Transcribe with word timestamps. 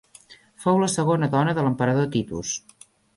Fou 0.63 0.79
la 0.83 0.87
segona 0.93 1.29
dona 1.35 1.53
de 1.59 1.65
l'emperador 1.67 2.09
Titus. 2.17 2.55